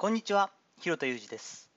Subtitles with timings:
[0.00, 1.68] こんにちは、広田裕二です。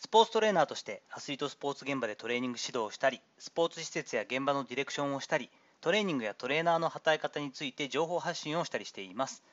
[0.00, 5.48] スポーツトレーナーとしてアスリートスポーツ現場でトレーニング指導をしたり、スポーツ施設や現場のディレクションをしたり、
[5.80, 9.44] トレーニングやトレーナーの働き方について情報発信をしたりしています。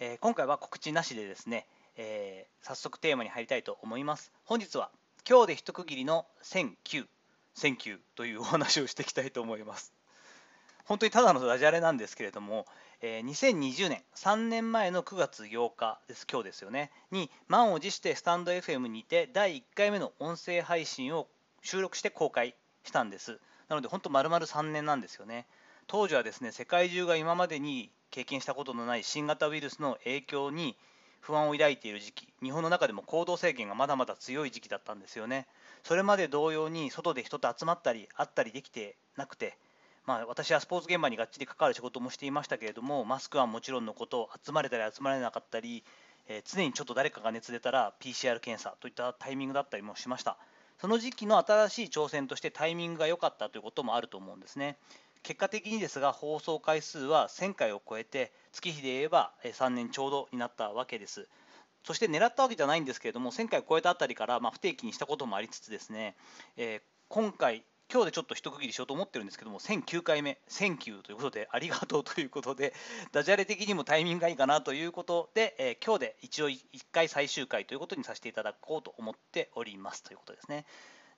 [0.00, 4.32] えー今回は告知なしでですね、えー早速テーマに入りたいと思います。
[4.46, 4.90] 本日は
[5.24, 7.06] 今日で一区切りの1009、
[7.56, 9.94] 1009というお話をしていきたいと思います。
[10.86, 12.66] 本当にただのダジャレなんですけれども、
[13.06, 21.26] えー2020年3年前の9月8日です今日ですよねに満を持してスタンド FM にて第1回目の音声配信を
[21.60, 23.40] 収録して公開したんです。
[23.68, 25.44] なので本当丸々3年なんですよね。
[25.86, 30.74] 当時はですね世界中が今までに経験したことのない新型ウイルスの影響に
[31.20, 35.46] 不安を抱いている時期日本の中でも行動制限がまだまだ強い時期だったんですよね。
[35.82, 39.58] それまで同様に外で人と集まったり会ったりできてなくて
[40.06, 45.82] まあ、私はスポーツ現場にがっちり関わる仕事もしていましたけれどもマスクはもちろんのこと集まれたり集まれなかったり、
[46.28, 50.36] えー常にちょっと誰かが熱出たら PCR 検査といったタイミングだったりもしました。
[50.78, 54.76] その時期の新しい挑戦としてタイミングが良かったということもあると思うんですね。
[55.22, 61.28] 結果的にですが放送回数は1000回を超えて月日で言えばえ3年ちょうどになったわけです。
[61.84, 66.16] そして狙ったわけじゃないんですけれども1000回を超えたあたりから、まあ、不定期にしたこともありつつですね、
[66.56, 67.62] えー今回
[67.94, 72.74] 今日でちょっと一区切りしようと思ってるんですけども1009回目1009ということでありがとうということで
[73.12, 76.58] ダジャレ的にもタイミングがいいかなということで、えー今日で一応1
[76.90, 80.64] 回最終回ということにさせていただこうと思っておりますということですね。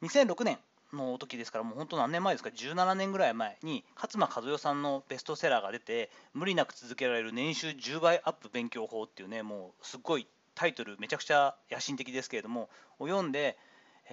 [0.03, 0.59] 2006年
[0.93, 13.57] の時ですからもう本当何年前ですか？17年ぐらい前に勝間和代さんのベストセラーが出て無理なく続けられる年収10倍アップ勉強法っていうねもうすっごいタイトルめちゃくちゃ野心的ですけれどもを読んで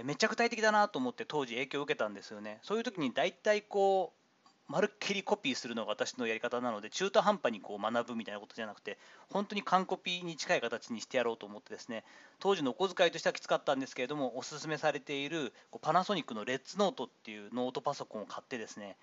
[0.03, 2.59] めっちゃ具体的だなと思って当時影響を受けたんですよね。
[2.63, 8.97] そういう時に大体こうまるっきりコピーするのが私のやり方なので中途半端にこう学ぶみたいなことじゃなくて
[9.30, 12.05] 本当に完コピーに近い形にしてやろうと思ってですね
[12.39, 18.95] 当時のお小遣いとしてはきつかったんですけれどもおすすめされているこうパナソニックのレッツノートっていうノートパソコンを買ってですね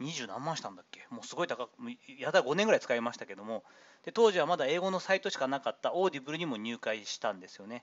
[0.00, 1.00] 20何万したんだっけ？
[1.10, 1.70] もうすごい高く
[2.18, 3.64] やだ5年ぐらい使いましたけども。
[4.04, 7.82] で当時はまだ英語のサイトしかなかったオーディブルにも入会したんですよね。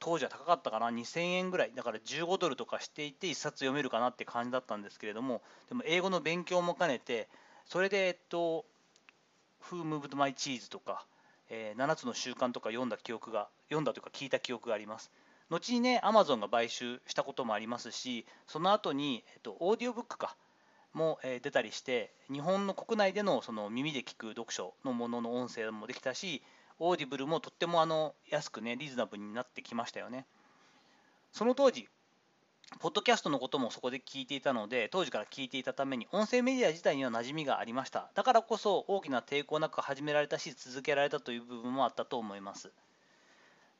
[0.00, 1.72] 当時は高かったかな？2000円ぐらい。
[1.74, 5.42] だから15ドルとかしていて1冊読めるかなって感じだったんですけれども。
[5.68, 7.28] でも英語の勉強も兼ねて
[7.66, 8.64] それでえっと
[9.70, 11.04] 「Who Moved My Cheese」とか、
[11.48, 15.10] えー7つの習慣とか読んだ記憶が読んだというか聞いた記憶があります。
[15.50, 20.36] 後にね Amazon が買収したこともありますしその後に、えっと、オーディオブックか
[20.92, 26.42] も、出たりして日本の国内でのその耳で聞く読書のものの音声もできたし
[26.80, 30.26] オーディブルもとってもあの安くねリーズナブルになってきましたよね。
[31.30, 31.88] その当時
[32.78, 38.10] ポッドキャストのこともそこで聞いていたので当時から聞いていたために音声メディア自体には馴染みがありました。
[38.14, 42.70] だからこそ大きな抵抗なく始められたし続けられたという部分もあったと思います。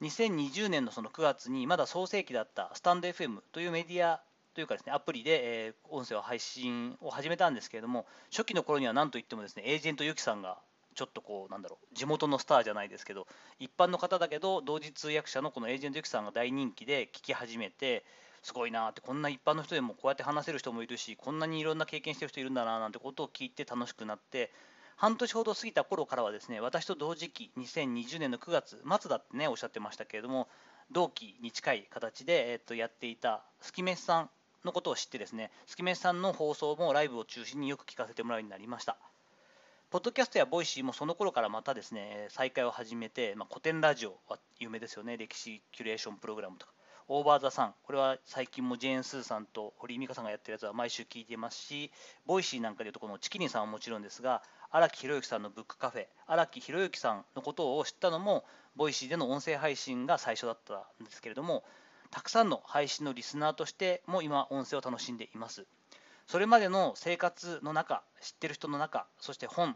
[0.03, 4.22] 2020年のその9月にまだ創成期だったスタンド FM というメディア
[4.55, 10.59] というかですねアプリで、え音声を配信を始めたんですけれども初期の頃には何といってもですねエージェントユキさんが
[10.95, 13.27] ちょっとこうなんだろう地元のスターじゃないですけど
[13.59, 18.05] 一般の方だけど同時通訳者のこのエージェントユキさんが大人気で聞き始めて
[18.43, 24.51] すごいなってこんな一般の人でもこうやって話せる人もいるしこんなにいろんな経験してる人いるんだなーなんてことを聞いて楽しくなって
[24.97, 30.49] 半年ほど過ぎた頃からはですね私と同時期2020年の9月末だってねおっしゃってましたけれども
[30.91, 34.31] 同期に近い形で、えっとやっていたスキメスさん
[34.65, 38.97] のことを知ってですねスキメスさんの放送もライブを中心によく聞かせてもらうようになりました。
[39.91, 45.17] ポッドキャストやボイシーもその頃からまたですね再開を始めて、まあ、コテンラジオは有名ですよね。
[45.17, 46.73] 歴史キュレーションプログラムとか。
[47.09, 47.75] OVER THE SUN。
[47.83, 51.91] これは最近もジェーン・スーさんと堀井美香さんがやってるやつは毎週聞いてますし
[52.25, 58.45] ボイシーなんかでいうとこのちきりんさんはもちろんですが荒木博行さんのブックカフェ荒木博行さんのことを知ったのも
[58.77, 61.65] ボイシーでの音声配信が最初だったんですけれども
[62.12, 65.67] たくさんの配信のリスナーとしても今音声を楽しんでいます。
[66.30, 69.74] それまでの生活の中知ってる人の中そして本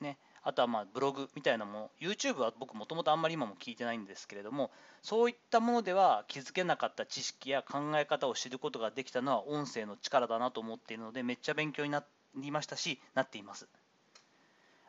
[0.00, 4.70] ねあとはまあブログみたいなもの YouTube は僕もともとあんまり今も聞いてないんですけれども
[5.02, 12.02] そういったものでは気づけなかった知識や考え方を知ることができたのは音声の力だなと思っているのでめっちゃ勉強にな
[12.36, 13.68] りましたしなっています。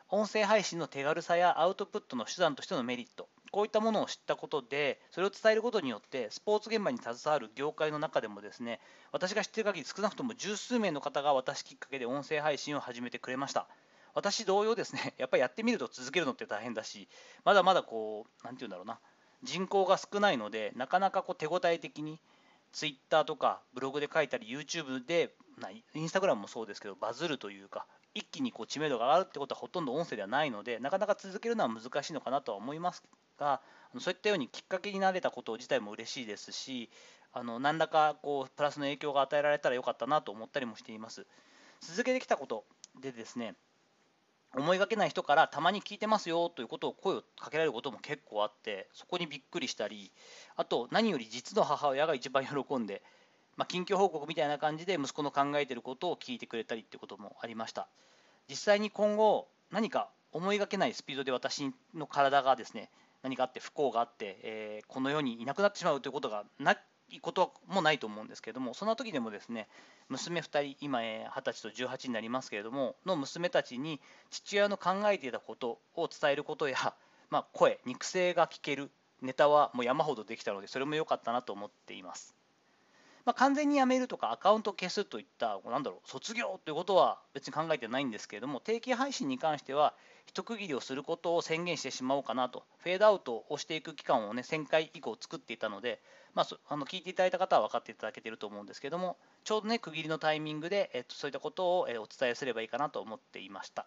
[0.08, 3.28] 音声配信の手軽さやアウトプットの手段としてのメリット。
[3.54, 8.80] こういったものを知ったことでそれを伝えることによってスポーツ現場に携わる業界の中でもですね
[9.12, 13.68] 私が知っている限り少なくとも十数名の方が私きっかけで音声配信を始めてくれました。
[14.12, 17.08] 私同様ですね やっぱりやってみると続けるのって大変だし
[17.44, 18.98] まだまだこう何て言うんだろうな
[19.44, 22.20] 人口が少ないのでなかなかこう手応え的に
[22.72, 33.04] ツイッターとかブログで書いたり YouTube でなインスタグラムもそうですけどバズるというか一気にこう知名度が上がるってことはほとんど音声ではないのでなかなか続けるのは難しいのかなとは思います
[33.44, 33.60] が
[33.98, 36.90] そういったようにきっかけになれたこと自体も嬉しいですし
[37.32, 41.26] あの何らかこうプラスの影響が与えられたらよかったなと思ったりもしています。
[41.80, 42.64] 続けてきたこと
[43.00, 43.56] でですね
[44.56, 50.12] 思いがけない人からたまに聞いてますよということを声をかけられることも結構あってそこにびっくりしたり
[50.56, 53.02] あと何より実の母親が一番喜んで、
[53.56, 57.88] まあ、近況報告みたいな感じで息子の考えてることを聞いてくれたりっていうこともありました。
[58.48, 62.90] 実際に今後何か思いがけないスピードで私の体がですね
[63.24, 69.66] 何かあって不幸があって、えー、この世にいなくなってしまうということがないこともないと思うんですけれどもそんな時でもですね
[70.10, 74.00] 娘2人今20歳と18になりますけれどもの娘たちに
[74.30, 76.76] 父親の考えていたことを伝えることや、
[77.30, 78.90] まあ、声肉声が聞ける
[79.22, 82.34] ネタはもう山ほどできたのでそれも良かったなと思っています。
[83.24, 89.94] まあ、完全にやめるとかアカウント消すといったなんだろう卒業ということは別に考えてないんですけれども定期配信に関しては
[90.26, 92.64] 一区切りをすることを宣言してしまおうかなと。
[92.78, 96.00] フェードアウトをしていく期間をね1000回以降作っていたので、
[96.34, 103.86] まあ、あの聞いていただいた方は分かっていただけていると思うんですけどもちょうどね区切りのタイミングで、えっと、そういったことを、お伝えすればいいかなと思っていました。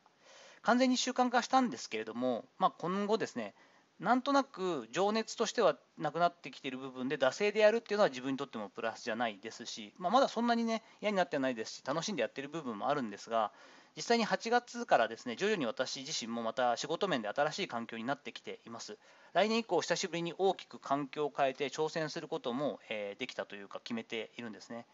[0.62, 3.54] 完全に習慣化したんですけれども、まあ、今後ですね
[4.00, 13.52] なんとなく情熱としてはなくなってきている部分で惰性でやるっていうのは自分にとってもプラスじゃないですし、まあ、まだそんなにね嫌になってないですし楽しんでやってる部分もあるんですが
[13.98, 19.00] 実際に8月からですね徐々に私自身もまた仕事面で新しい環境になってきています。
[19.34, 24.86] 来年以降久しぶりに大きく環境を変えて挑戦することも、え、できたというか決めているんですね。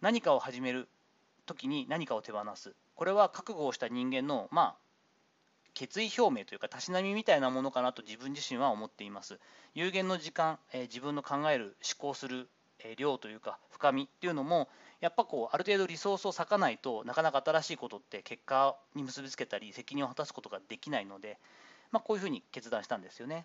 [0.00, 0.88] 何かを始める
[1.46, 2.74] 時に何かを手放す。
[2.96, 4.81] これは覚悟をした人間のまあ
[5.74, 9.38] 決意表明というかたしなみみたいなものかなと自分自身は思っています
[9.74, 12.48] 有限の時間、えー、自分の考える思考する、
[12.84, 14.68] えー、量というか深みっていうのも
[15.00, 21.38] やっぱこうある程度リソースを割かないとなかなか新しいことって結果に結びつけたり責任を果たすことができないので、
[21.90, 23.44] まあ、こういうふうに決断したんですよね。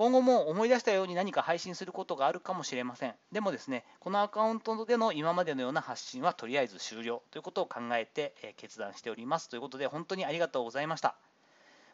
[0.00, 3.14] 今後も思い出したように何か配信することがあるかもしれません。
[3.32, 9.50] でもですね、このアカウントでの今までのような発信はとりあえず終了ということを考えて決断しております。
[9.50, 11.16] ということで本当にありがとうございました。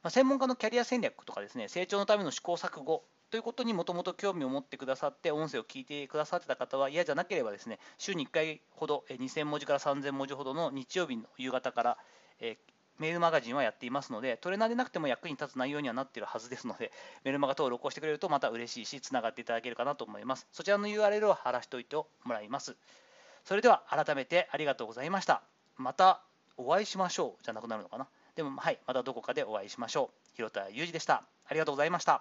[0.06, 11.98] ま専門家のキャリア戦略とかですね、成長のための試行錯誤ということにもともと興味を持ってくださって音声を聞いてくださってた方は嫌じゃなければですね週に1回ほど2000文字から3000文字ほどの日曜日の夕方から、
[12.38, 12.56] え
[13.00, 16.92] メールマガジンはやっていますのでトレーナーでなくても役に立つ内容にはなっているはずですので
[17.24, 20.46] メルマガ登録をしてくれるとまた嬉しいしつながっていただけるかなと思います。
[20.52, 22.76] そちらの URL を貼らせておいてもらいます。
[23.44, 25.42] それでは改めてありがとうございました。
[25.76, 26.22] また
[26.56, 27.42] お会いしましょう。
[27.42, 28.06] じゃなくなるのかな。
[28.36, 30.36] でもはいまたどこかでお会いしましょう。
[30.36, 31.24] 広田裕二でした。
[31.46, 32.14] ありがとうございました。